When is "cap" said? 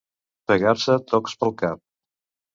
1.63-1.85